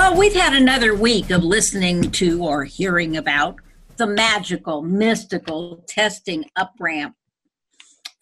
[0.00, 3.56] Well, we've had another week of listening to or hearing about
[3.98, 7.14] the magical, mystical testing up ramp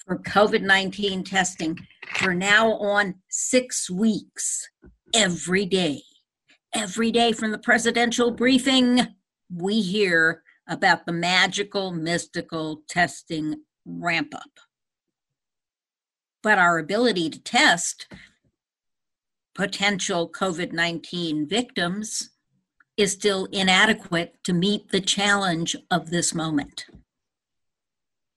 [0.05, 1.79] for COVID 19 testing
[2.17, 4.69] for now on six weeks
[5.15, 6.03] every day.
[6.75, 9.15] Every day from the presidential briefing,
[9.49, 13.55] we hear about the magical, mystical testing
[13.87, 14.51] ramp up.
[16.43, 18.09] But our ability to test
[19.59, 22.31] potential COVID 19 victims
[22.97, 26.87] is still inadequate to meet the challenge of this moment.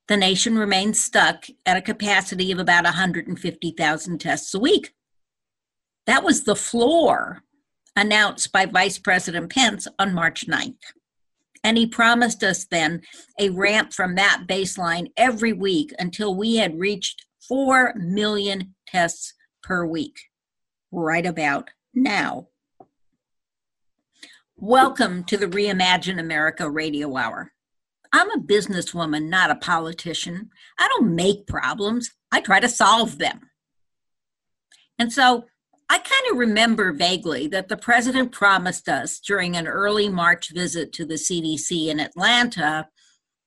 [0.07, 4.95] The nation remains stuck at a capacity of about 150,000 tests a week.
[6.07, 7.43] That was the floor
[7.95, 10.73] announced by Vice President Pence on March 9th.
[11.63, 13.03] And he promised us then
[13.39, 19.85] a ramp from that baseline every week until we had reached 4 million tests per
[19.85, 20.17] week
[20.91, 22.47] right about now.
[24.57, 27.53] Welcome to the Reimagine America Radio Hour.
[28.13, 30.49] I'm a businesswoman, not a politician.
[30.77, 33.49] I don't make problems, I try to solve them.
[34.99, 35.45] And so
[35.89, 40.93] I kind of remember vaguely that the president promised us during an early March visit
[40.93, 42.87] to the CDC in Atlanta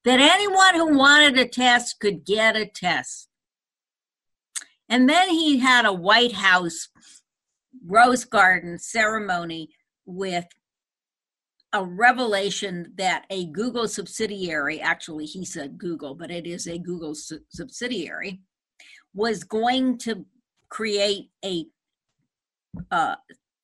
[0.05, 3.29] that anyone who wanted a test could get a test.
[4.89, 6.89] And then he had a White House
[7.87, 9.71] rose garden ceremony
[10.07, 10.47] with
[11.73, 17.15] a revelation that a Google subsidiary, actually, he said Google, but it is a Google
[17.15, 18.41] su- subsidiary,
[19.13, 20.25] was going to
[20.69, 21.67] create a
[22.91, 23.17] uh,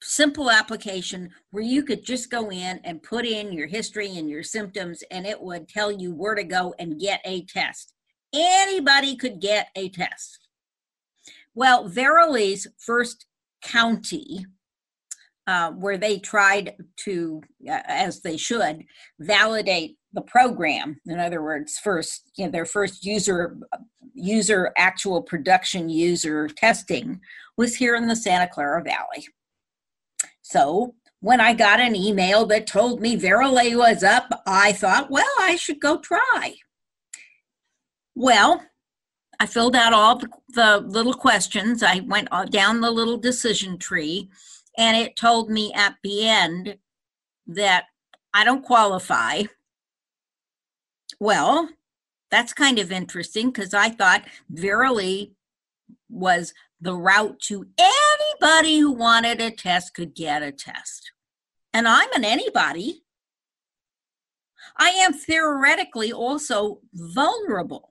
[0.03, 4.43] simple application where you could just go in and put in your history and your
[4.43, 7.95] symptoms, and it would tell you where to go and get a test.
[8.35, 10.49] Anybody could get a test.
[11.55, 13.27] Well, Verily's first
[13.63, 14.47] county
[15.47, 18.85] uh, where they tried to, uh, as they should,
[19.19, 21.01] validate the program.
[21.07, 23.57] In other words, first, you know, their first user
[24.15, 27.21] user actual production user testing
[27.57, 29.27] was here in the Santa Clara Valley.
[30.43, 35.25] So when I got an email that told me Verily was up, I thought, well,
[35.39, 36.57] I should go try.
[38.15, 38.65] Well,
[39.41, 41.83] I filled out all the, the little questions.
[41.83, 44.29] I went down the little decision tree,
[44.77, 46.77] and it told me at the end
[47.47, 47.87] that
[48.35, 49.45] I don't qualify.
[51.19, 51.71] Well,
[52.31, 55.33] that's kind of interesting because I thought Verily
[56.11, 61.13] was the route to anybody who wanted a test could get a test.
[61.73, 63.05] And I'm an anybody.
[64.77, 67.90] I am theoretically also vulnerable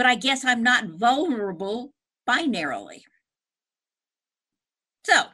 [0.00, 1.92] but I guess I'm not vulnerable
[2.26, 3.02] binarily.
[5.04, 5.24] So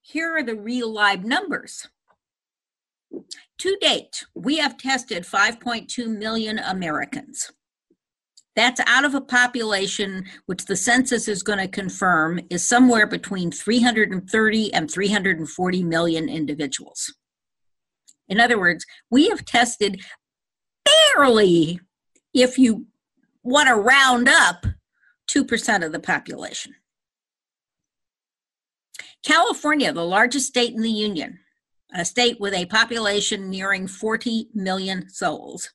[0.00, 1.86] here are the real live numbers.
[3.58, 7.52] To date, we have tested 5.2 million Americans.
[8.56, 13.52] That's out of a population which the census is going to confirm is somewhere between
[13.52, 17.14] 330 and 340 million individuals.
[18.28, 20.02] In other words, we have tested
[21.14, 21.78] barely,
[22.34, 22.86] if you
[23.42, 24.66] want to round up
[25.30, 26.74] 2% of the population.
[29.24, 31.38] California, the largest state in the Union,
[31.94, 35.70] a state with a population nearing 40 million souls,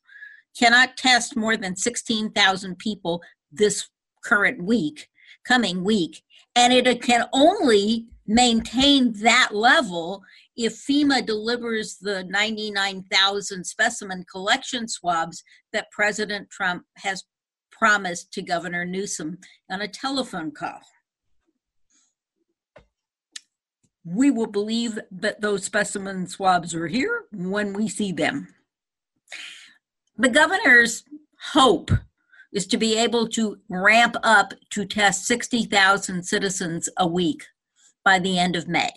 [0.58, 3.90] cannot test more than 16,000 people this
[4.24, 5.08] current week,
[5.46, 6.24] coming week,
[6.56, 10.22] and it can only maintain that level
[10.58, 17.24] if FEMA delivers the 99,000 specimen collection swabs that President Trump has
[17.78, 19.38] promised to Governor Newsom
[19.70, 20.80] on a telephone call.
[24.04, 28.54] We will believe that those specimen swabs are here when we see them.
[30.18, 31.04] The governor's
[31.52, 31.92] hope
[32.54, 37.44] is to be able to ramp up to test 60,000 citizens a week
[38.04, 38.92] by the end of May.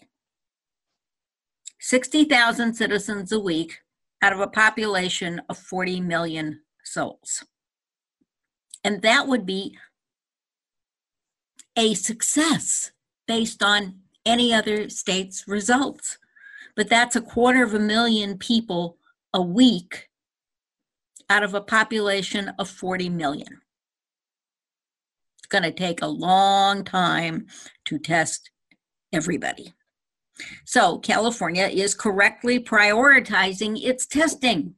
[1.80, 3.78] 60,000 citizens a week
[4.22, 7.44] out of a population of 40 million souls.
[8.82, 9.76] And that would be
[11.76, 12.92] a success
[13.26, 16.18] based on any other state's results.
[16.76, 18.96] But that's a quarter of a million people
[19.32, 20.08] a week
[21.28, 23.60] out of a population of 40 million.
[25.38, 27.46] It's going to take a long time
[27.86, 28.50] to test
[29.12, 29.74] everybody.
[30.64, 34.74] So, California is correctly prioritizing its testing.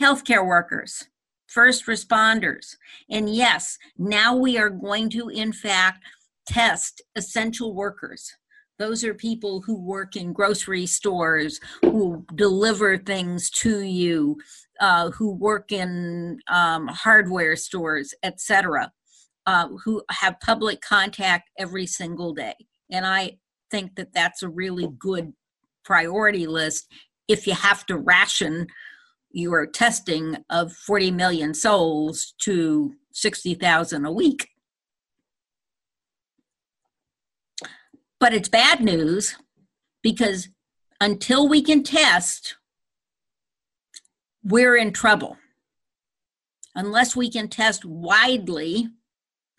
[0.00, 1.06] Healthcare workers,
[1.52, 2.76] first responders.
[3.10, 6.04] And yes, now we are going to, in fact,
[6.46, 8.32] test essential workers.
[8.78, 14.38] Those are people who work in grocery stores, who deliver things to you,
[14.80, 18.90] uh, who work in um, hardware stores, etc.,
[19.46, 22.54] uh, who have public contact every single day.
[22.90, 23.38] And I
[23.70, 25.32] think that that's a really good
[25.84, 26.86] priority list
[27.28, 28.66] if you have to ration
[29.32, 34.48] your testing of 40 million souls to 60,000 a week.
[38.20, 39.36] But it's bad news
[40.02, 40.48] because
[41.00, 42.56] until we can test,
[44.44, 45.36] we're in trouble.
[46.74, 48.88] Unless we can test widely,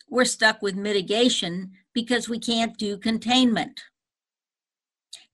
[0.10, 3.82] we're stuck with mitigation because we can't do containment.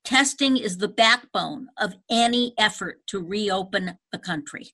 [0.03, 4.73] Testing is the backbone of any effort to reopen the country.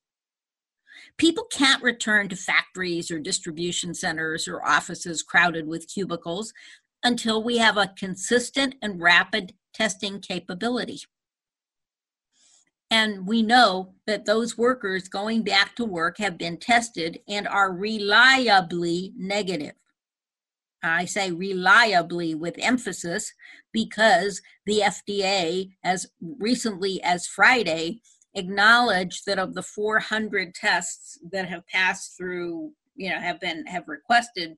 [1.17, 6.53] People can't return to factories or distribution centers or offices crowded with cubicles
[7.03, 10.99] until we have a consistent and rapid testing capability.
[12.91, 17.73] And we know that those workers going back to work have been tested and are
[17.73, 19.73] reliably negative.
[20.93, 23.31] I say reliably with emphasis
[23.71, 26.07] because the FDA, as
[26.39, 28.01] recently as Friday,
[28.33, 33.87] acknowledged that of the 400 tests that have passed through, you know, have been have
[33.87, 34.55] requested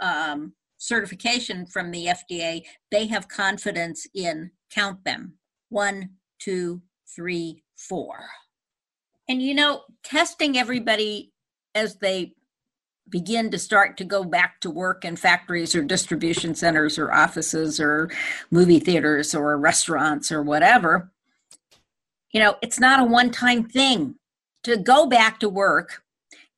[0.00, 5.34] um, certification from the FDA, they have confidence in count them
[5.70, 6.82] one, two,
[7.14, 8.26] three, four.
[9.28, 11.32] And you know, testing everybody
[11.74, 12.34] as they
[13.08, 17.78] begin to start to go back to work in factories or distribution centers or offices
[17.78, 18.10] or
[18.50, 21.10] movie theaters or restaurants or whatever
[22.34, 24.16] you know it's not a one time thing.
[24.64, 26.02] To go back to work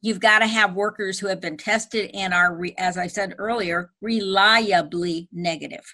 [0.01, 3.91] you've got to have workers who have been tested and are as i said earlier
[4.01, 5.85] reliably negative.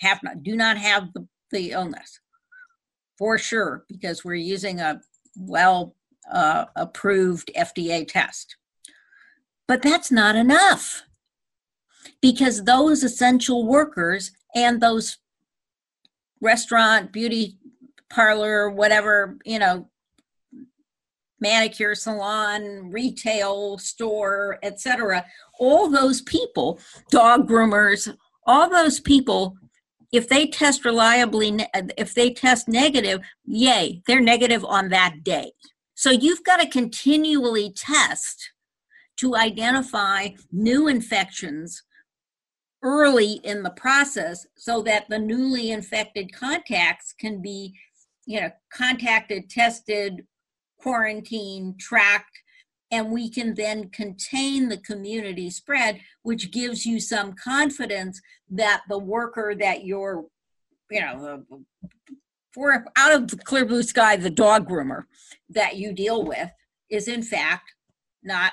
[0.00, 2.20] Have not do not have the, the illness
[3.18, 5.00] for sure because we're using a
[5.36, 5.94] well
[6.30, 8.56] uh, approved fda test
[9.68, 11.02] but that's not enough
[12.20, 15.18] because those essential workers and those
[16.40, 17.58] restaurant, beauty
[18.10, 19.88] parlor, whatever, you know,
[21.40, 25.24] manicure salon, retail store, etc.
[25.58, 26.80] All those people,
[27.10, 28.14] dog groomers,
[28.46, 29.56] all those people
[30.12, 31.66] if they test reliably
[31.98, 35.52] if they test negative, yay, they're negative on that day.
[35.94, 38.50] So you've got to continually test
[39.16, 41.82] to identify new infections
[42.82, 47.74] early in the process so that the newly infected contacts can be
[48.26, 50.26] you know contacted tested
[50.78, 52.42] quarantined tracked
[52.90, 58.20] and we can then contain the community spread which gives you some confidence
[58.50, 60.24] that the worker that you're
[60.90, 61.42] you know
[62.52, 65.04] for out of the clear blue sky the dog groomer
[65.48, 66.50] that you deal with
[66.90, 67.72] is in fact
[68.22, 68.52] not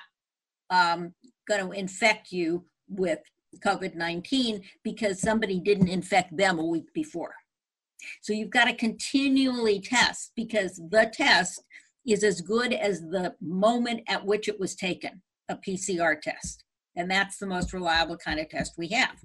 [0.73, 1.13] um,
[1.47, 3.19] going to infect you with
[3.63, 7.35] COVID 19 because somebody didn't infect them a week before.
[8.21, 11.63] So you've got to continually test because the test
[12.05, 16.63] is as good as the moment at which it was taken, a PCR test.
[16.95, 19.17] And that's the most reliable kind of test we have.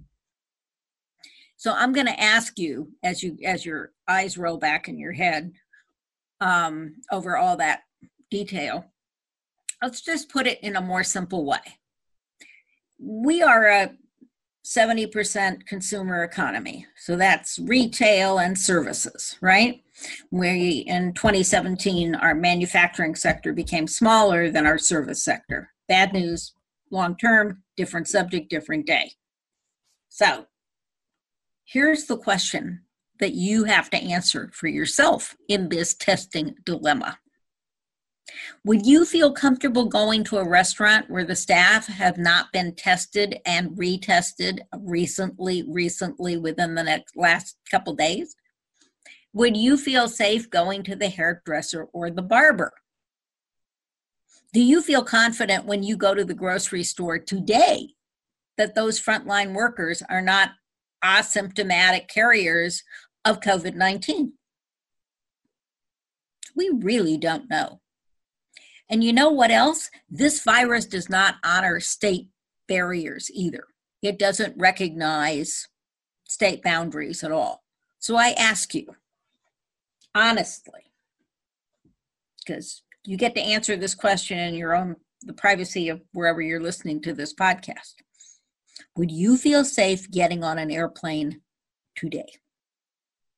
[1.57, 5.13] So I'm going to ask you as you as your eyes roll back in your
[5.13, 5.53] head
[6.41, 7.81] um, over all that
[8.31, 8.85] detail
[9.83, 11.79] let's just put it in a more simple way.
[12.99, 13.91] We are a
[14.65, 16.87] 70% consumer economy.
[16.97, 19.83] So that's retail and services, right?
[20.31, 25.71] We, in 2017, our manufacturing sector became smaller than our service sector.
[25.89, 26.53] Bad news,
[26.91, 29.13] long term, different subject, different day.
[30.11, 30.47] So
[31.65, 32.83] here's the question
[33.21, 37.19] that you have to answer for yourself in this testing dilemma.
[38.65, 43.41] Would you feel comfortable going to a restaurant where the staff have not been tested
[43.47, 48.35] and retested recently, recently within the next last couple days?
[49.33, 52.73] Would you feel safe going to the hairdresser or the barber?
[54.53, 57.91] Do you feel confident when you go to the grocery store today
[58.57, 60.51] that those frontline workers are not
[61.05, 62.83] asymptomatic carriers
[63.25, 64.33] of COVID 19?
[66.57, 67.81] We really don't know.
[68.91, 69.91] And you know what else?
[70.09, 72.29] This virus does not honor state
[72.67, 73.65] barriers either.
[74.03, 75.69] It doesn't recognize
[76.29, 77.65] state boundaries at all.
[77.99, 78.87] So I ask you,
[80.15, 80.93] honestly,
[82.39, 86.61] because you get to answer this question in your own the privacy of wherever you're
[86.61, 87.95] listening to this podcast.
[88.97, 91.41] Would you feel safe getting on an airplane
[91.97, 92.29] today?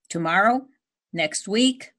[0.09, 0.67] Tomorrow?
[1.13, 1.93] Next week?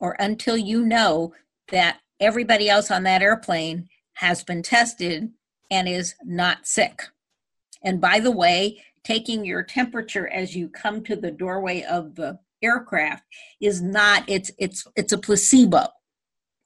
[0.00, 1.32] Or until you know
[1.68, 5.30] that everybody else on that airplane has been tested
[5.70, 7.02] and is not sick?
[7.82, 12.38] And by the way, taking your temperature as you come to the doorway of the
[12.62, 13.22] aircraft
[13.60, 15.86] is not it's it's it's a placebo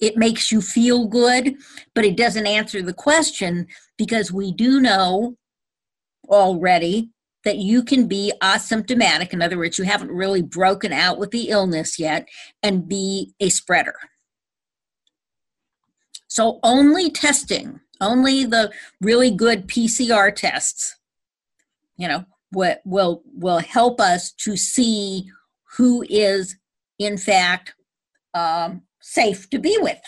[0.00, 1.56] it makes you feel good,
[1.94, 3.66] but it doesn't answer the question
[3.98, 5.36] because we do know
[6.28, 7.10] already
[7.44, 9.32] that you can be asymptomatic.
[9.32, 12.28] In other words, you haven't really broken out with the illness yet
[12.62, 13.94] and be a spreader.
[16.30, 18.70] So, only testing, only the
[19.00, 20.96] really good PCR tests,
[21.96, 25.28] you know, will will help us to see
[25.76, 26.56] who is
[27.00, 27.74] in fact
[28.32, 30.00] um, safe to be with.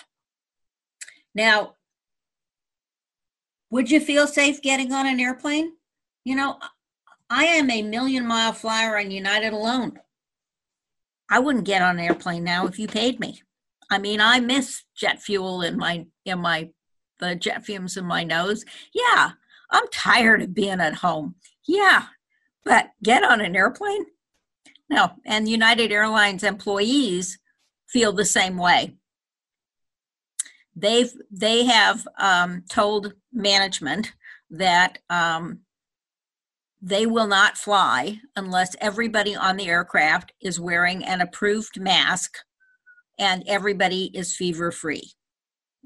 [1.35, 1.75] Now,
[3.71, 5.73] would you feel safe getting on an airplane?
[6.25, 6.59] You know,
[7.31, 9.99] I am a million mile flyer on United alone.
[11.29, 13.43] I wouldn't get on an airplane now if you paid me.
[13.93, 16.71] I mean, I miss jet fuel in my in my
[17.21, 18.65] the jet fumes in my nose.
[18.95, 19.33] Yeah,
[19.71, 21.35] I'm tired of being at home.
[21.69, 22.07] Yeah,
[22.65, 24.07] but get on an airplane?
[24.89, 25.11] No.
[25.27, 27.39] And United Airlines employees
[27.87, 28.97] feel the same way.
[30.75, 34.15] They've they have um, told management
[34.51, 35.61] that um,
[36.81, 42.39] they will not fly unless everybody on the aircraft is wearing an approved mask
[43.23, 45.12] and everybody is fever free.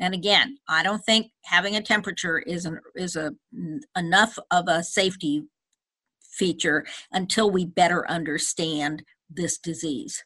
[0.01, 3.33] And again, I don't think having a temperature is an, is a
[3.97, 5.45] enough of a safety
[6.33, 10.25] feature until we better understand this disease.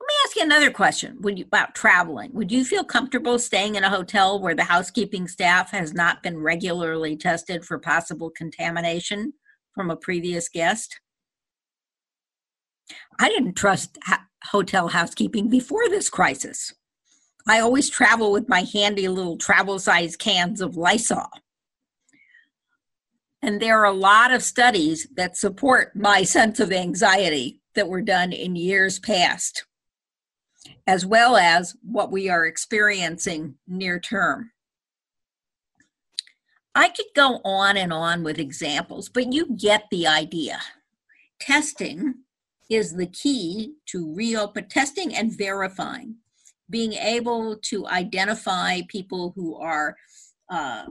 [0.00, 2.32] Let me ask you another question Would you, about traveling.
[2.34, 6.38] Would you feel comfortable staying in a hotel where the housekeeping staff has not been
[6.38, 9.32] regularly tested for possible contamination
[9.74, 11.00] from a previous guest?
[13.18, 13.98] I didn't trust
[14.54, 16.72] hotel housekeeping before this crisis.
[17.44, 21.28] I always travel with my handy little travel size cans of Lysol.
[23.42, 28.00] And there are a lot of studies that support my sense of anxiety that were
[28.00, 29.64] done in years past
[30.86, 34.50] as well as what we are experiencing near term.
[36.74, 40.60] I could go on and on with examples, but you get the idea.
[41.40, 42.23] Testing
[42.70, 46.16] is the key to reopen testing and verifying,
[46.70, 49.96] being able to identify people who are
[50.50, 50.86] uh,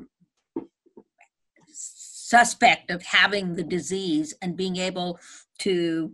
[2.34, 5.20] suspect of having the disease and being able
[5.60, 6.12] to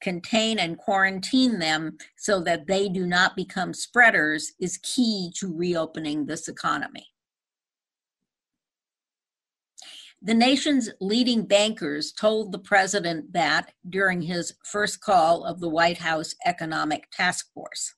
[0.00, 6.24] contain and quarantine them so that they do not become spreaders is key to reopening
[6.24, 7.06] this economy.
[10.20, 15.98] The nation's leading bankers told the president that during his first call of the White
[15.98, 17.94] House Economic Task Force.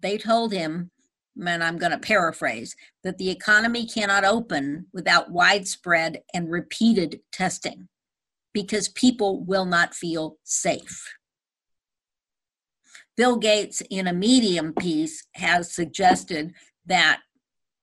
[0.00, 0.92] They told him,
[1.44, 7.88] and I'm going to paraphrase, that the economy cannot open without widespread and repeated testing
[8.52, 11.12] because people will not feel safe.
[13.16, 16.54] Bill Gates, in a Medium piece, has suggested
[16.86, 17.20] that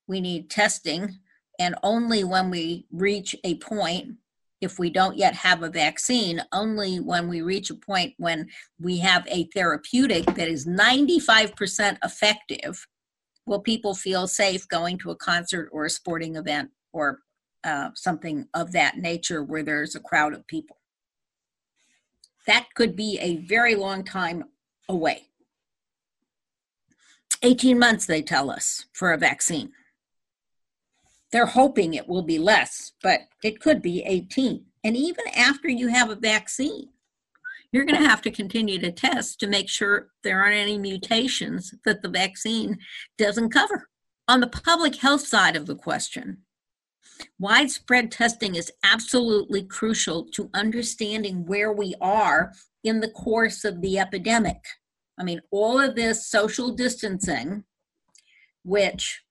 [0.07, 1.19] we need testing,
[1.59, 4.15] and only when we reach a point,
[4.61, 8.47] if we don't yet have a vaccine, only when we reach a point when
[8.79, 12.87] we have a therapeutic that is 95% effective,
[13.45, 17.19] will people feel safe going to a concert or a sporting event or
[17.63, 20.77] uh, something of that nature where there's a crowd of people.
[22.45, 24.45] That could be a very long time
[24.87, 25.23] away.
[27.43, 29.71] 18 months, they tell us, for a vaccine.
[31.37, 34.65] They're hoping it will be less, but it could be 18.
[34.83, 36.89] And even after you have a vaccine,
[37.71, 41.75] you're going to have to continue to test to make sure there aren't any mutations
[41.85, 42.79] that the vaccine
[43.19, 43.87] doesn't cover.
[44.27, 46.39] On the public health side of the question,
[47.37, 52.51] Widespread testing is absolutely crucial to understanding where we are
[52.83, 54.63] in the course of the epidemic.
[55.19, 57.63] I mean, all of this social distancing,
[58.63, 59.21] which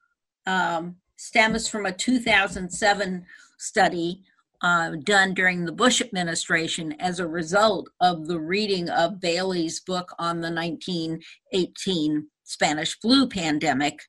[0.47, 3.27] um, stems from a 2007
[3.59, 4.23] study
[4.63, 10.15] uh, done during the Bush administration as a result of the reading of Barry's book
[10.19, 14.01] on the 1918 Spanish flu pandemic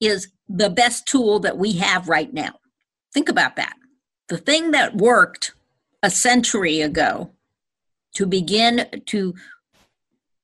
[0.00, 2.58] is the best tool that we have right now.
[3.12, 3.74] Think about that.
[4.28, 5.52] The thing that worked
[6.02, 7.30] a century ago
[8.14, 9.34] to begin to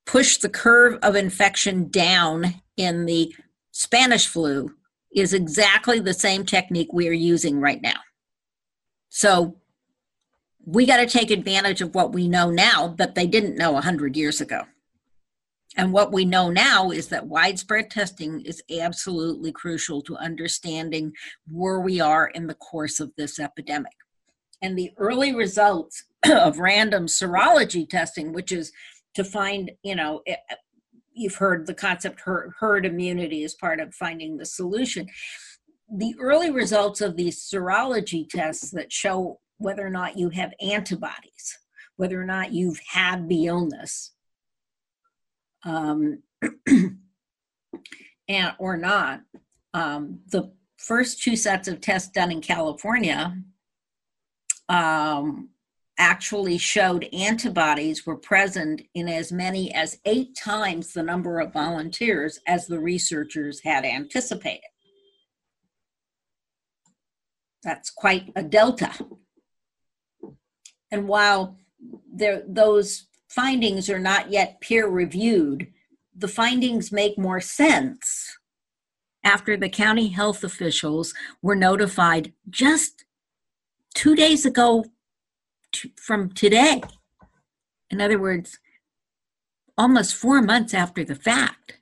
[0.07, 3.35] push the curve of infection down in the
[3.73, 4.75] Spanish flu
[5.15, 7.99] is exactly the same technique we are using right now.
[9.09, 9.57] So
[10.65, 14.17] we got to take advantage of what we know now that they didn't know 100
[14.17, 14.63] years ago.
[15.77, 21.13] And what we know now is that widespread testing is absolutely crucial to understanding
[21.49, 23.93] where we are in the course of this epidemic.
[24.63, 28.73] And the early results of random serology testing, which is
[29.15, 30.23] to find, you know,
[31.13, 35.09] you've heard the concept herd, immunity as part of finding the solution.
[35.93, 41.59] The early results of these serology tests that show whether or not you have antibodies,
[41.97, 44.13] whether or not you've had the illness,
[45.65, 46.23] um,
[48.29, 49.21] and or not.
[49.75, 53.37] Um, the first two sets of tests done in California
[54.71, 55.51] um,
[56.01, 62.41] actually showed antibodies were present in as many as eight times the number of volunteers
[62.47, 64.65] as the researchers had anticipated.
[67.63, 68.93] That's quite a delta.
[70.91, 71.59] And while
[72.11, 75.71] there, those findings are not yet peer reviewed,
[76.17, 78.39] the findings make more sense
[79.23, 83.05] after the county health officials were notified just
[83.95, 84.87] two days ago
[85.97, 86.83] from today.
[87.91, 88.59] In other words,
[89.77, 91.79] almost four months after the fact,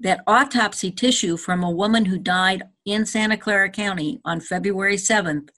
[0.00, 5.48] that autopsy tissue from a woman who died in Santa Clara County on February 7th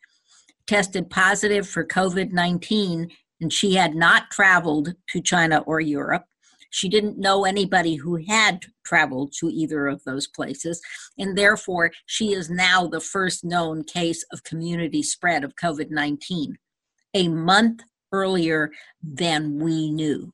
[0.67, 6.25] tested positive for COVID 19, and she had not traveled to China or Europe.
[6.71, 10.81] She didn't know anybody who had traveled to either of those places,
[11.19, 16.57] and therefore she is now the first known case of community spread of COVID 19
[17.15, 18.71] a month earlier
[19.03, 20.33] than we knew,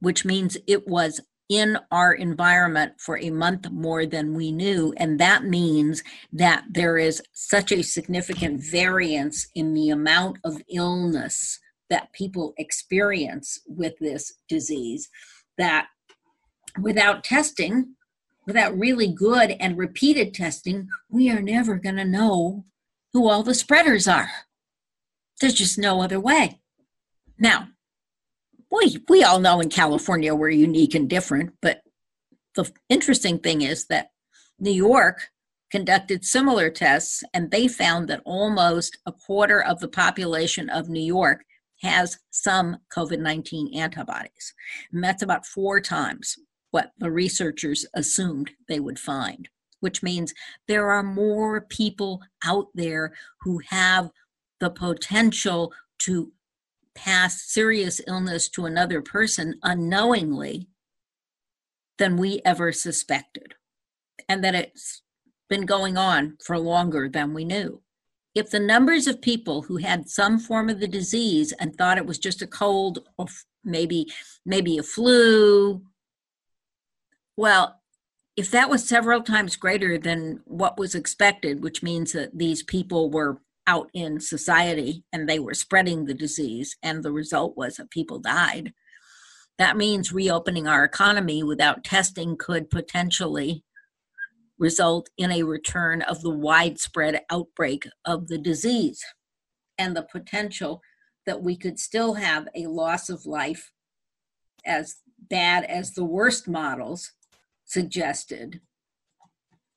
[0.00, 4.94] which means it was in our environment for a month more than we knew.
[4.96, 11.58] And that means that there is such a significant variance in the amount of illness
[11.90, 15.10] that people experience with this disease
[15.58, 15.88] that
[16.80, 17.96] without testing,
[18.46, 22.64] without really good and repeated testing, we are never going to know
[23.12, 24.30] who all the spreaders are.
[25.40, 26.60] There's just no other way.
[27.38, 27.68] Now,
[28.70, 31.80] we, we all know in California we're unique and different, but
[32.54, 34.10] the interesting thing is that
[34.58, 35.28] New York
[35.70, 41.02] conducted similar tests and they found that almost a quarter of the population of New
[41.02, 41.44] York
[41.82, 44.54] has some COVID 19 antibodies.
[44.92, 46.36] And that's about four times
[46.70, 49.48] what the researchers assumed they would find,
[49.80, 50.34] which means
[50.68, 54.10] there are more people out there who have
[54.60, 56.32] the potential to
[56.94, 60.68] pass serious illness to another person unknowingly
[61.98, 63.54] than we ever suspected,
[64.28, 65.02] and that it's
[65.48, 67.82] been going on for longer than we knew.
[68.34, 72.06] If the numbers of people who had some form of the disease and thought it
[72.06, 73.26] was just a cold or
[73.64, 74.06] maybe
[74.46, 75.82] maybe a flu,
[77.36, 77.80] well,
[78.36, 83.10] if that was several times greater than what was expected, which means that these people
[83.10, 87.90] were out in society and they were spreading the disease, and the result was that
[87.90, 88.72] people died.
[89.58, 93.62] That means reopening our economy without testing could potentially
[94.58, 99.04] result in a return of the widespread outbreak of the disease
[99.78, 100.82] and the potential
[101.24, 103.70] that we could still have a loss of life
[104.66, 104.96] as
[105.30, 107.12] bad as the worst models
[107.64, 108.60] suggested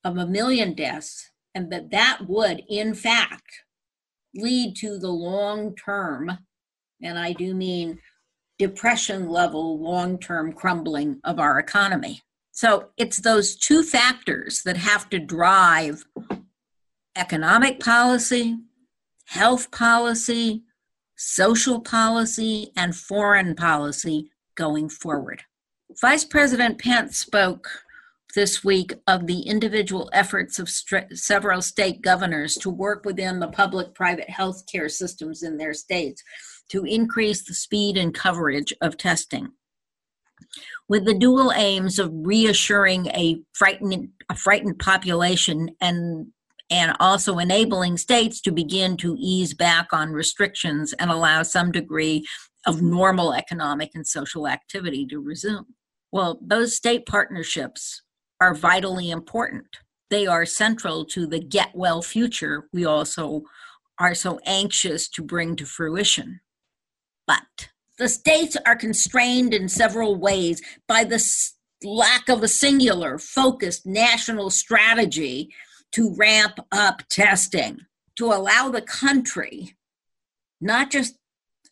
[0.03, 3.63] of a million deaths and that that would in fact
[4.35, 6.37] lead to the long term,
[7.01, 7.99] and I do mean
[8.59, 12.21] depression level long term crumbling of our economy.
[12.51, 16.05] So it's those two factors that have to drive
[17.15, 18.57] economic policy,
[19.25, 20.63] health policy,
[21.15, 25.43] social policy, and foreign policy going forward.
[25.99, 27.69] Vice President Pence spoke
[28.35, 33.47] this week of the individual efforts of st- several state governors to work within the
[33.47, 36.23] public private health care systems in their states
[36.69, 39.49] to increase the speed and coverage of testing.
[40.89, 46.27] With the dual aims of reassuring a frightened, a frightened population and
[46.69, 52.25] and also enabling states to begin to ease back on restrictions and allow some degree
[52.65, 55.67] of normal economic and social activity to resume.
[56.11, 58.01] Well, those state partnerships
[58.43, 59.67] are vitally important.
[60.09, 63.43] They are central to the get well future we also
[63.99, 66.41] are so anxious to bring to fruition.
[67.25, 71.23] But the states are constrained in several ways by the
[71.85, 75.53] lack of a singular, focused national strategy
[75.93, 77.79] to ramp up testing,
[78.17, 79.77] to allow the country,
[80.59, 81.15] not just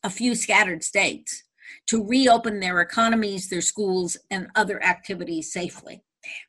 [0.04, 1.44] a few scattered states,
[1.88, 6.02] to reopen their economies, their schools, and other activities safely.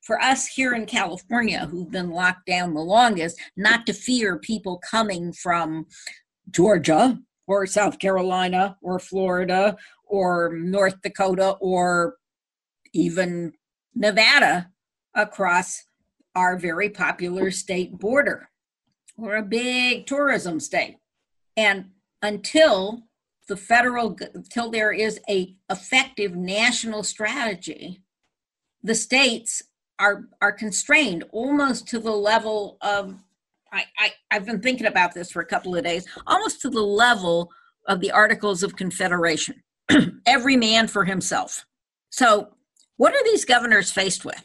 [0.03, 4.79] For us here in California, who've been locked down the longest, not to fear people
[4.79, 5.87] coming from
[6.51, 12.17] Georgia or South Carolina or Florida or North Dakota or
[12.93, 13.53] even
[13.95, 14.71] Nevada
[15.15, 15.85] across
[16.35, 18.49] our very popular state border.
[19.17, 20.97] We're a big tourism state.
[21.57, 21.91] And
[22.23, 23.03] until
[23.49, 28.02] the federal until there is a effective national strategy
[28.83, 29.63] the states
[29.99, 33.15] are are constrained almost to the level of
[33.73, 36.83] I, I i've been thinking about this for a couple of days almost to the
[36.83, 37.51] level
[37.87, 39.63] of the articles of confederation
[40.27, 41.67] every man for himself
[42.11, 42.49] so
[42.97, 44.43] what are these governors faced with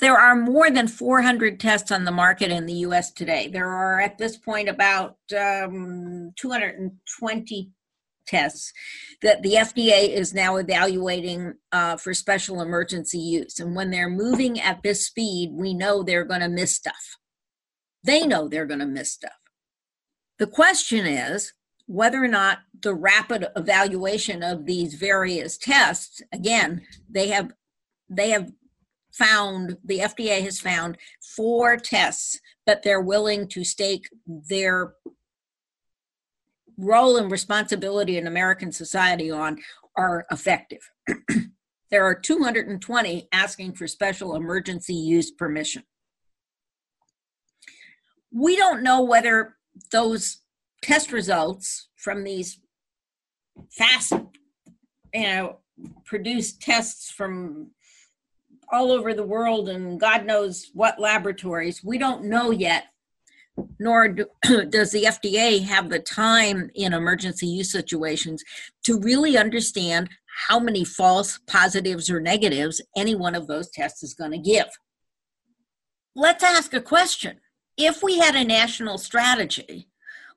[0.00, 3.48] there are more than 400 tests on the market in the US today.
[3.48, 7.70] There are at this point about um, 220
[8.28, 8.72] tests
[9.22, 13.58] that the FDA is now evaluating uh, for special emergency use.
[13.58, 17.16] And when they're moving at this speed, we know they're going to miss stuff.
[18.04, 19.32] They know they're going to miss stuff.
[20.38, 21.52] The question is
[21.86, 27.52] whether or not the rapid evaluation of these various tests, again, they have
[28.08, 28.52] they have
[29.12, 30.96] found the FDA has found
[31.36, 32.38] four tests
[32.68, 34.92] but they're willing to stake their
[36.78, 39.58] role and responsibility in American society on
[39.96, 40.90] are effective.
[41.90, 45.82] there are 220 asking for special emergency use permission.
[48.32, 49.56] We don't know whether
[49.90, 50.42] those
[50.82, 52.60] test results from these
[53.72, 54.12] fast,
[55.12, 55.58] you know,
[56.04, 57.72] produced tests from
[58.70, 62.84] all over the world and God knows what laboratories, we don't know yet
[63.78, 64.26] nor do,
[64.70, 68.42] does the FDA have the time in emergency use situations
[68.84, 70.08] to really understand
[70.46, 74.66] how many false positives or negatives any one of those tests is going to give.
[76.14, 77.40] Let's ask a question.
[77.76, 79.88] If we had a national strategy,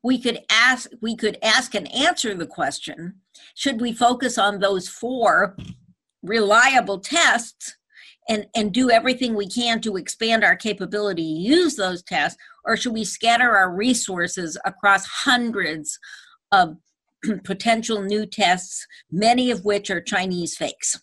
[0.03, 3.21] we could ask we could ask and answer the question,
[3.55, 5.55] should we focus on those four
[6.23, 7.77] reliable tests
[8.31, 12.93] and, and do everything we can to expand our capability use those tests, or should
[12.93, 15.99] we scatter our resources across hundreds
[16.53, 16.77] of
[17.43, 21.01] potential new tests, many of which are Chinese fakes?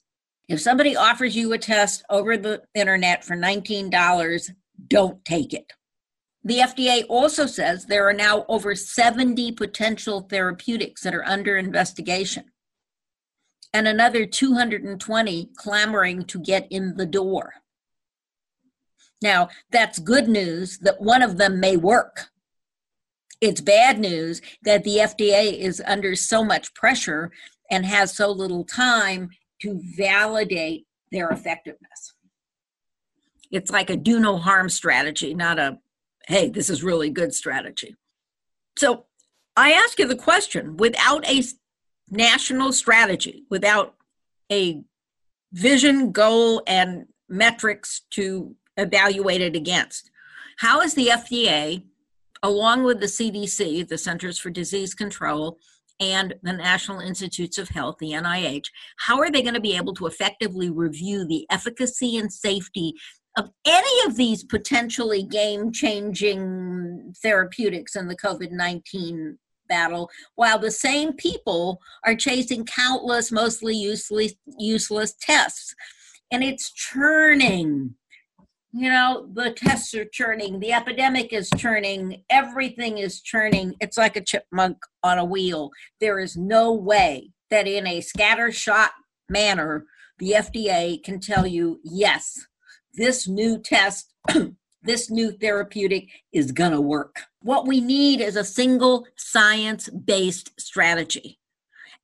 [0.48, 4.50] If somebody offers you a test over the internet for $19,
[4.86, 5.70] don't take it.
[6.44, 12.44] The FDA also says there are now over 70 potential therapeutics that are under investigation
[13.72, 17.54] and another 220 clamoring to get in the door.
[19.20, 22.28] Now, that's good news that one of them may work.
[23.40, 27.30] It's bad news that the FDA is under so much pressure
[27.70, 29.30] and has so little time
[29.62, 32.14] to validate their effectiveness.
[33.50, 35.78] It's like a do no harm strategy, not a
[36.26, 37.96] hey, this is really good strategy.
[38.76, 39.06] So
[39.56, 41.42] I ask you the question without a
[42.10, 43.94] national strategy, without
[44.50, 44.82] a
[45.52, 50.10] vision, goal, and metrics to evaluate it against.
[50.58, 51.82] How is the FDA,
[52.42, 55.58] along with the CDC, the Centers for Disease Control,
[56.00, 58.66] and the National Institutes of Health, the NIH,
[58.98, 62.94] how are they going to be able to effectively review the efficacy and safety
[63.36, 70.70] of any of these potentially game changing therapeutics in the COVID 19 battle while the
[70.70, 75.74] same people are chasing countless mostly useless useless tests.
[76.30, 77.94] And it's churning.
[78.72, 80.60] You know the tests are churning.
[80.60, 82.22] The epidemic is churning.
[82.28, 83.74] Everything is churning.
[83.80, 85.70] It's like a chipmunk on a wheel.
[86.00, 88.90] There is no way that in a scattershot
[89.28, 89.84] manner
[90.18, 92.46] the fda can tell you yes
[92.94, 94.12] this new test
[94.82, 97.22] this new therapeutic is going to work.
[97.42, 101.38] What we need is a single science based strategy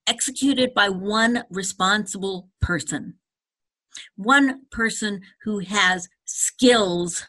[0.07, 3.15] executed by one responsible person,
[4.17, 7.29] one person who has skills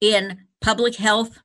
[0.00, 1.40] in public health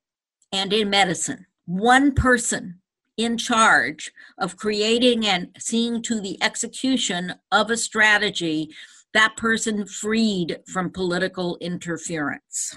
[0.52, 2.80] and in medicine, one person
[3.17, 8.69] in charge of creating and seeing to the execution of a strategy
[9.13, 12.76] that person freed from political interference.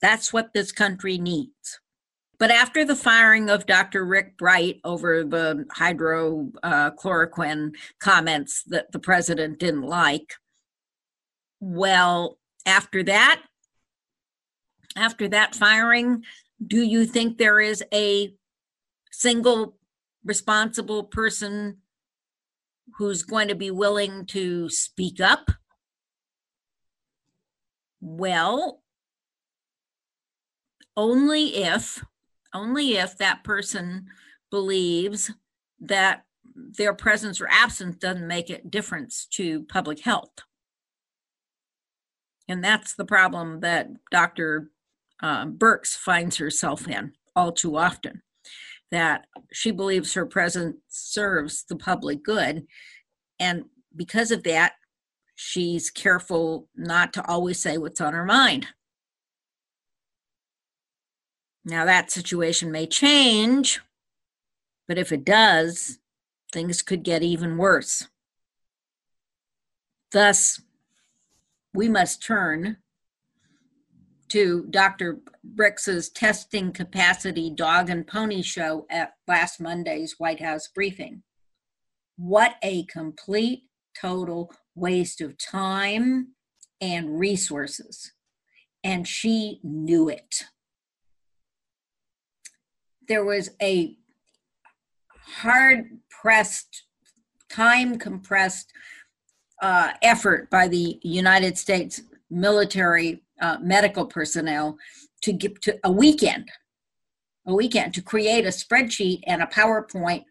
[0.00, 1.80] That's what this country needs.
[2.38, 4.04] But after the firing of Dr.
[4.04, 10.34] Rick Bright over the hydrochloroquine uh, comments that the president didn't like,
[11.60, 13.42] well, after that,
[14.96, 16.22] after that firing,
[16.64, 18.32] do you think there is a
[19.10, 19.76] single
[20.24, 21.78] responsible person
[22.96, 25.50] who's going to be willing to speak up?
[28.00, 28.82] Well,
[30.96, 32.04] only if
[32.54, 34.06] only if that person
[34.50, 35.30] believes
[35.80, 36.24] that
[36.54, 40.30] their presence or absence doesn't make a difference to public health.
[42.48, 44.70] And that's the problem that Dr.
[45.22, 48.22] Uh, Birx finds herself in all too often.
[48.90, 52.66] That she believes her presence serves the public good.
[53.38, 54.72] And because of that,
[55.34, 58.66] she's careful not to always say what's on her mind.
[61.64, 63.80] Now, that situation may change,
[64.86, 65.98] but if it does,
[66.50, 68.08] things could get even worse.
[70.10, 70.62] Thus,
[71.74, 72.78] we must turn
[74.30, 75.20] to Dr.
[75.42, 81.22] Birx's testing capacity dog and pony show at last Monday's White House briefing.
[82.16, 83.64] What a complete,
[83.98, 86.34] total waste of time
[86.80, 88.12] and resources.
[88.84, 90.44] And she knew it
[93.08, 93.96] there was a
[95.40, 96.84] hard pressed,
[97.50, 98.72] time compressed
[99.60, 104.76] uh, effort by the United States military uh, medical personnel
[105.22, 106.48] to get to a weekend,
[107.46, 110.24] a weekend to create a spreadsheet and a PowerPoint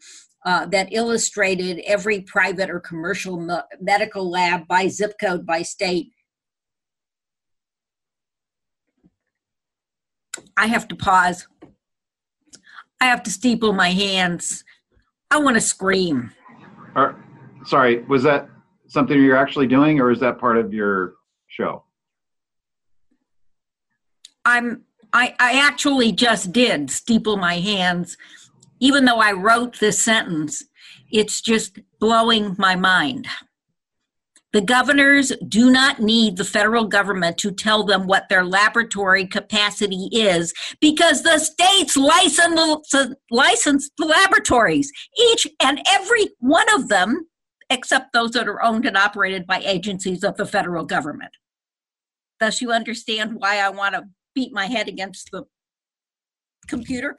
[0.46, 6.08] uh, that illustrated every private or commercial me- medical lab by zip code by state.
[10.56, 11.48] I have to pause
[13.00, 14.63] I have to steeple my hands.
[15.30, 16.32] I want to scream.
[17.65, 18.50] sorry, was that
[18.88, 21.15] something you're actually doing, or is that part of your
[21.48, 21.84] show?
[24.47, 24.83] I'm.
[25.13, 28.17] I, I actually just did steeple my hands,
[28.79, 30.63] even though I wrote this sentence.
[31.12, 33.27] It's just blowing my mind.
[34.53, 40.10] The governors do not need the federal government to tell them what their laboratory capacity
[40.12, 42.93] is because the states license,
[43.29, 47.27] license the laboratories, each and every one of them,
[47.69, 51.31] except those that are owned and operated by agencies of the federal government.
[52.39, 54.03] Thus, you understand why I want to
[54.38, 55.43] beat my head against the
[56.67, 57.17] computer.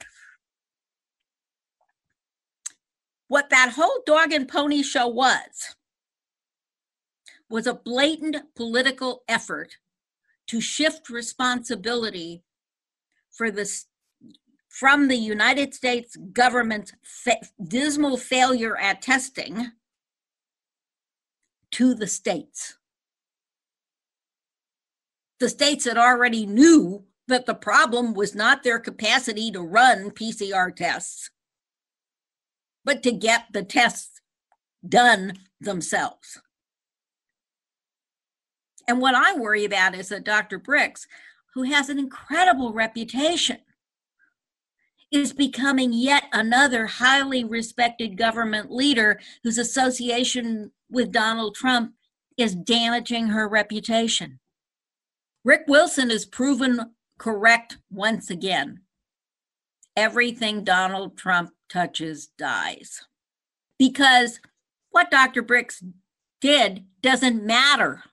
[3.27, 5.75] What that whole dog and pony show was
[7.49, 9.75] was a blatant political effort
[10.47, 12.41] to shift responsibility
[13.31, 13.87] for this
[14.69, 19.73] from the United States government's fa- dismal failure at testing
[21.71, 22.77] to the states.
[25.41, 30.75] The states that already knew that the problem was not their capacity to run PCR
[30.75, 31.29] tests,
[32.83, 34.19] but to get the tests
[34.87, 36.41] done themselves.
[38.87, 40.59] And what I worry about is that Dr.
[40.59, 41.05] Birx,
[41.53, 43.59] who has an incredible reputation,
[45.11, 51.93] is becoming yet another highly respected government leader whose association with Donald Trump
[52.37, 54.39] is damaging her reputation.
[55.43, 58.81] Rick Wilson has proven correct once again.
[59.95, 63.01] Everything Donald Trump touches dies.
[63.77, 64.39] Because
[64.89, 65.43] what Dr.
[65.43, 65.83] Birx
[66.41, 68.03] did doesn't matter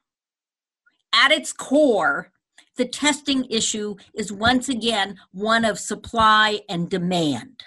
[1.12, 2.31] at its core,
[2.77, 7.62] the testing issue is once again one of supply and demand.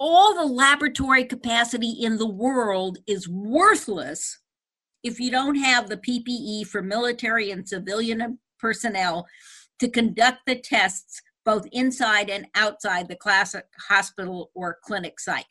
[0.00, 4.40] All the laboratory capacity in the world is worthless
[5.04, 9.26] if you don't have the PPE for military and civilian personnel
[9.78, 15.46] to conduct the tests both inside and outside the classic hospital or clinic site.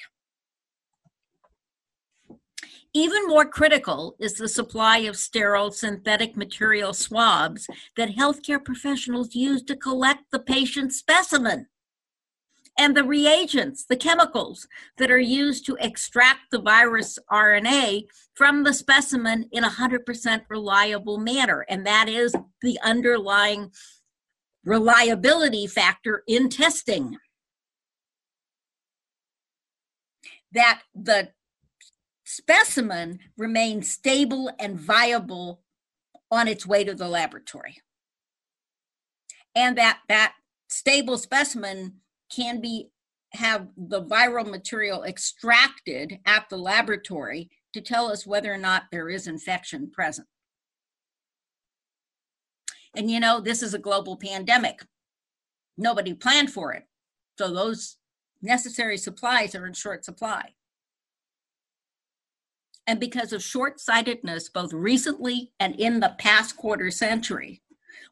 [2.93, 9.63] Even more critical is the supply of sterile synthetic material swabs that healthcare professionals use
[9.63, 11.67] to collect the patient's specimen
[12.77, 18.73] and the reagents, the chemicals that are used to extract the virus RNA from the
[18.73, 21.65] specimen in a 100% reliable manner.
[21.69, 23.71] And that is the underlying
[24.67, 27.17] reliability factor in testing.
[30.51, 31.29] That the
[32.25, 35.61] specimen remains stable and viable
[36.29, 37.77] on its way to the laboratory.
[39.55, 40.33] And that, that
[40.67, 42.89] stable specimen can be
[43.33, 49.09] have the viral material extracted at the laboratory to tell us whether or not there
[49.09, 50.27] is infection present.
[52.95, 54.85] And you know, this is a global pandemic.
[55.77, 56.83] Nobody planned for it.
[57.37, 57.97] So those
[58.41, 60.53] necessary supplies are in short supply.
[62.87, 67.61] And because of short sightedness, both recently and in the past quarter century,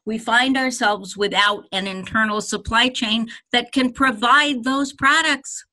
[0.04, 5.64] we find ourselves without an internal supply chain that can provide those products.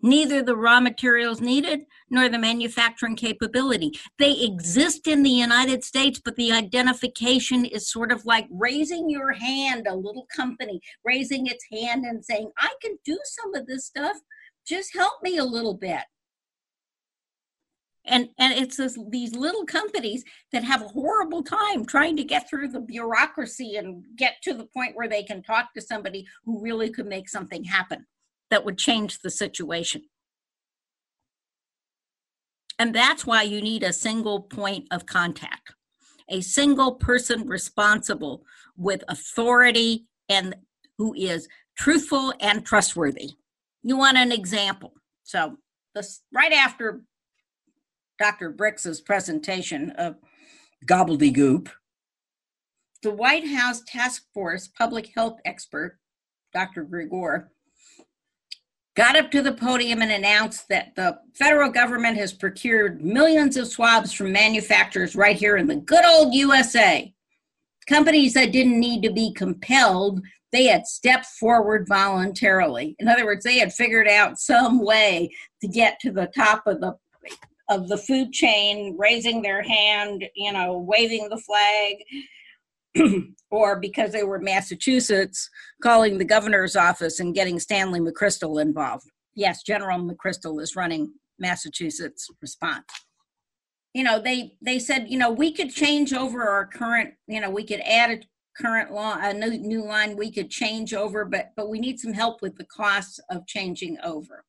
[0.00, 3.92] Neither the raw materials needed nor the manufacturing capability.
[4.18, 9.32] They exist in the United States, but the identification is sort of like raising your
[9.32, 13.86] hand, a little company raising its hand and saying, I can do some of this
[13.86, 14.16] stuff.
[14.66, 16.02] Just help me a little bit
[18.08, 22.48] and and it's this, these little companies that have a horrible time trying to get
[22.48, 26.60] through the bureaucracy and get to the point where they can talk to somebody who
[26.60, 28.06] really could make something happen
[28.50, 30.02] that would change the situation
[32.78, 35.74] and that's why you need a single point of contact
[36.28, 38.42] a single person responsible
[38.76, 40.54] with authority and
[40.98, 43.30] who is truthful and trustworthy
[43.82, 45.56] you want an example so
[45.94, 47.02] this right after
[48.18, 48.50] Dr.
[48.50, 50.16] Birx's presentation of
[50.86, 51.68] gobbledygook,
[53.02, 55.98] the White House Task Force public health expert,
[56.52, 56.84] Dr.
[56.84, 57.46] Giroir,
[58.98, 63.68] got up to the podium and announced that the federal government has procured millions of
[63.68, 67.14] swabs from manufacturers right here in the good old USA.
[67.88, 72.96] Companies that didn't need to be compelled, they had stepped forward voluntarily.
[72.98, 75.30] In other words, they had figured out some way
[75.60, 76.96] to get to the top of the
[77.70, 81.98] of the food chain raising their hand, you know, waving the flag,
[83.50, 85.48] or because they were Massachusetts,
[85.82, 89.06] calling the governor's office and getting Stanley McChrystal involved.
[89.34, 92.86] Yes, General McChrystal is running Massachusetts response.
[93.94, 97.50] You know, they they said, you know, we could change over our current, you know,
[97.50, 98.20] we could add a
[98.60, 102.12] current law, a new, new line we could change over, but but we need some
[102.12, 104.44] help with the costs of changing over.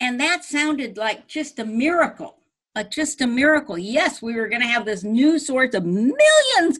[0.00, 2.41] And that sounded like just a miracle
[2.74, 3.78] a, just a miracle.
[3.78, 6.78] Yes, we were going to have this new source of millions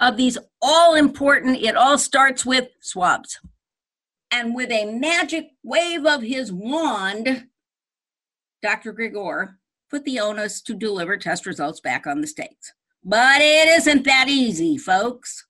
[0.00, 3.40] of these all important, it all starts with swabs.
[4.30, 7.46] And with a magic wave of his wand,
[8.62, 8.92] Dr.
[8.92, 9.54] Giroir
[9.90, 12.72] put the onus to deliver test results back on the states.
[13.04, 15.46] But it isn't that easy, folks.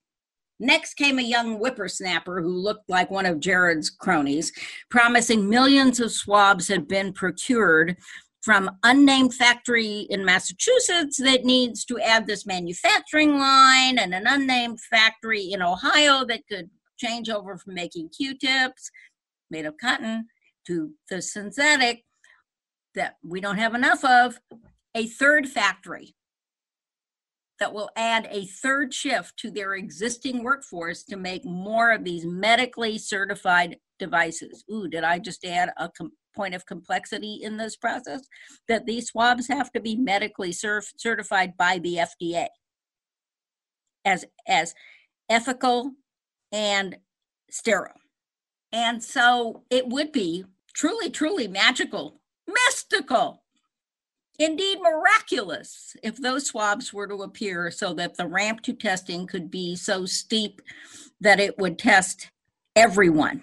[0.60, 4.52] Next came a young whippersnapper who looked like one of Jared's cronies,
[4.90, 7.96] promising millions of swabs had been procured
[8.42, 14.80] from unnamed factory in Massachusetts that needs to add this manufacturing line and an unnamed
[14.80, 18.90] factory in Ohio that could change over from making Q-tips
[19.50, 20.26] made of cotton
[20.66, 22.04] to the synthetic
[22.94, 24.38] that we don't have enough of,
[24.94, 26.14] a third factory
[27.60, 32.24] that will add a third shift to their existing workforce to make more of these
[32.24, 34.64] medically certified devices.
[34.72, 35.90] Ooh, did I just add a
[36.38, 38.22] point of complexity in this process?
[38.68, 42.46] That these swabs have to be medically cert- certified by the FDA
[44.04, 44.74] as as
[45.28, 45.92] ethical
[46.52, 46.96] and
[47.50, 48.00] sterile.
[48.72, 53.42] And so it would be truly, truly magical, mystical
[54.38, 59.50] indeed miraculous if those swabs were to appear so that the ramp to testing could
[59.50, 60.62] be so steep
[61.20, 62.30] that it would test
[62.76, 63.42] everyone,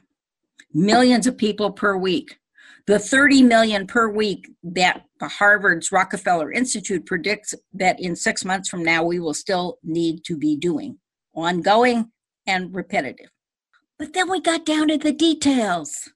[0.73, 2.39] millions of people per week.
[2.87, 8.83] The 30 million per week that Harvard's Rockefeller Institute predicts that in six months from
[8.83, 10.99] now we will still need to be doing
[11.33, 12.11] ongoing
[12.45, 13.29] and repetitive.
[13.97, 16.09] But then we got down to the details.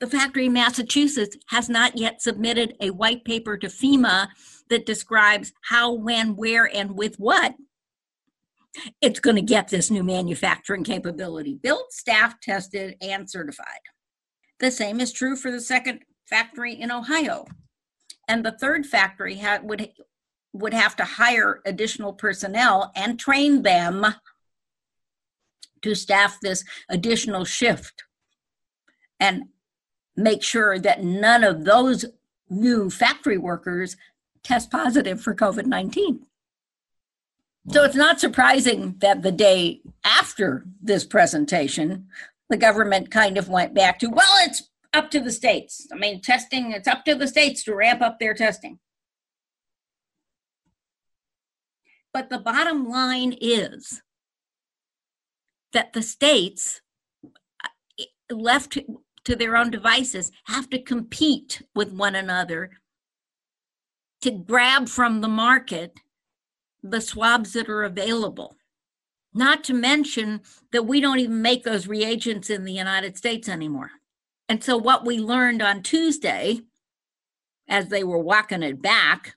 [0.00, 4.28] The factory in Massachusetts has not yet submitted a white paper to FEMA
[4.70, 7.54] that describes how, when, where, and with what
[9.02, 13.80] it's going to get this new manufacturing capability built, staff tested, and certified.
[14.60, 17.46] The same is true for the second factory in Ohio.
[18.26, 19.90] And the third factory had, would,
[20.52, 24.06] would have to hire additional personnel and train them
[25.82, 28.04] to staff this additional shift.
[29.20, 29.44] And
[30.16, 32.04] make sure that none of those
[32.50, 33.96] new factory workers
[34.42, 36.26] test positive for COVID 19.
[37.70, 42.08] So it's not surprising that the day after this presentation,
[42.48, 45.86] the government kind of went back to, well, it's up to the states.
[45.92, 48.78] I mean, testing, it's up to the states to ramp up their testing.
[52.12, 54.02] But the bottom line is
[55.72, 56.80] that the states,
[57.64, 58.78] uh, left
[59.24, 62.70] to their own devices, have to compete with one another
[64.22, 65.92] to grab from the market
[66.82, 68.57] the swabs that are available.
[69.34, 70.40] Not to mention
[70.72, 73.90] that we don't even make those reagents in the United States anymore.
[74.48, 76.60] And so, what we learned on Tuesday,
[77.68, 79.36] as they were walking it back,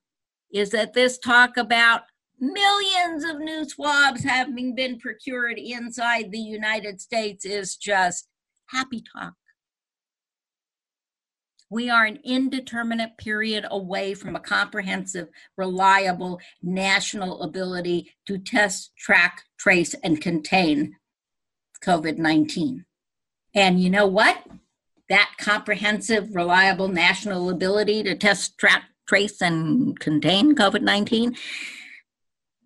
[0.53, 2.03] is that this talk about
[2.39, 8.27] millions of new swabs having been procured inside the United States is just
[8.67, 9.33] happy talk.
[11.71, 19.43] We are an indeterminate period away from a comprehensive, reliable national ability to test, track,
[19.57, 20.97] trace, and contain
[21.81, 22.85] COVID 19.
[23.55, 24.45] And you know what?
[25.07, 31.37] That comprehensive, reliable national ability to test, track, trace, and contain COVID 19,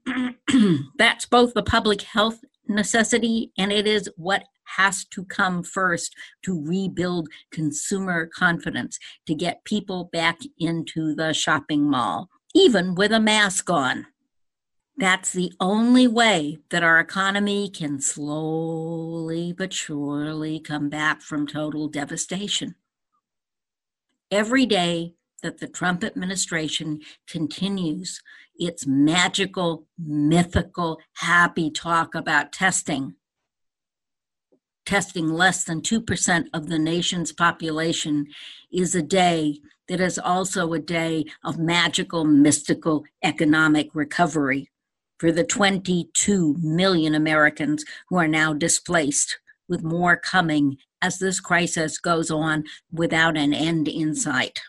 [0.97, 4.45] that's both the public health necessity and it is what
[4.77, 11.89] has to come first to rebuild consumer confidence, to get people back into the shopping
[11.89, 14.07] mall, even with a mask on.
[14.97, 21.89] That's the only way that our economy can slowly but surely come back from total
[21.89, 22.75] devastation.
[24.31, 28.21] Every day that the Trump administration continues
[28.57, 33.15] its magical, mythical, happy talk about testing,
[34.85, 38.27] testing less than 2% of the nation's population
[38.71, 44.69] is a day that is also a day of magical, mystical economic recovery
[45.19, 51.97] for the 22 million Americans who are now displaced, with more coming as this crisis
[51.97, 54.61] goes on without an end in sight.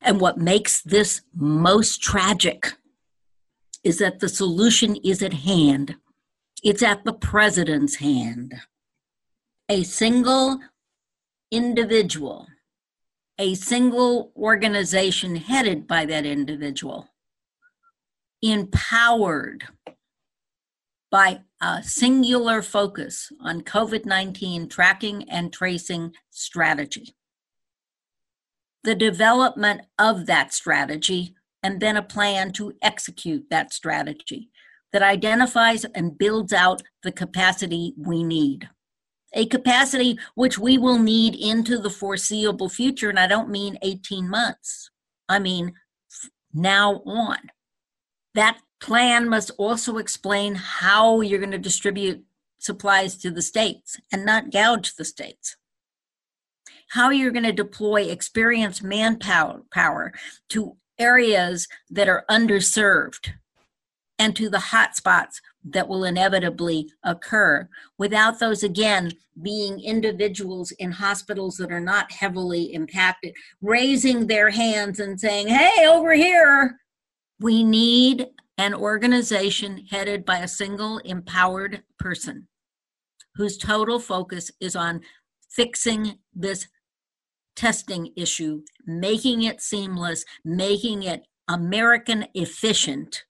[0.00, 2.72] And what makes this most tragic
[3.82, 5.96] is that the solution is at hand.
[6.62, 8.54] It's at the president's hand
[9.68, 10.60] a single
[11.50, 12.46] individual,
[13.38, 17.08] a single organization headed by that individual,
[18.42, 19.64] empowered
[21.10, 27.14] by a singular focus on COVID 19 tracking and tracing strategy.
[28.82, 34.50] The development of that strategy, and then a plan to execute that strategy
[34.92, 38.68] that identifies and builds out the capacity we need
[39.34, 43.10] a capacity which we will need into the foreseeable future.
[43.10, 44.90] And I don't mean 18 months,
[45.28, 45.74] I mean
[46.52, 47.50] now on.
[48.34, 52.24] That plan must also explain how you're going to distribute
[52.58, 55.56] supplies to the states and not gouge the states.
[56.90, 60.12] How you're going to deploy experienced manpower power
[60.50, 63.32] to areas that are underserved
[64.18, 67.68] and to the hotspots that will inevitably occur.
[67.98, 69.12] Without those again
[69.42, 75.86] being individuals in hospitals that are not heavily impacted raising their hands and saying hey
[75.88, 76.78] over here.
[77.40, 82.46] We need an organization headed by a single empowered person
[83.34, 85.00] whose total focus is on
[85.50, 86.68] fixing this
[87.56, 93.24] testing issue making it seamless making it american efficient